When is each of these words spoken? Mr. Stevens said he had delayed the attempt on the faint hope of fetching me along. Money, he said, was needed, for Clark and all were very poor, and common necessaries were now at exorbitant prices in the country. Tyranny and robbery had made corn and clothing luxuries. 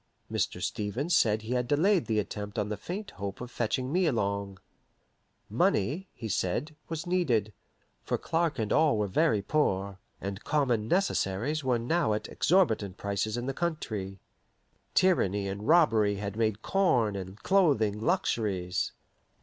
Mr. 0.31 0.59
Stevens 0.63 1.15
said 1.15 1.43
he 1.43 1.53
had 1.53 1.67
delayed 1.67 2.07
the 2.07 2.17
attempt 2.17 2.57
on 2.57 2.69
the 2.69 2.75
faint 2.75 3.11
hope 3.11 3.39
of 3.39 3.51
fetching 3.51 3.91
me 3.93 4.07
along. 4.07 4.57
Money, 5.47 6.09
he 6.15 6.27
said, 6.27 6.75
was 6.89 7.05
needed, 7.05 7.53
for 8.01 8.17
Clark 8.17 8.57
and 8.57 8.73
all 8.73 8.97
were 8.97 9.05
very 9.05 9.43
poor, 9.43 9.99
and 10.19 10.43
common 10.43 10.87
necessaries 10.87 11.63
were 11.63 11.77
now 11.77 12.13
at 12.13 12.27
exorbitant 12.29 12.97
prices 12.97 13.37
in 13.37 13.45
the 13.45 13.53
country. 13.53 14.19
Tyranny 14.95 15.47
and 15.47 15.67
robbery 15.67 16.15
had 16.15 16.35
made 16.35 16.63
corn 16.63 17.15
and 17.15 17.37
clothing 17.43 17.99
luxuries. 18.03 18.93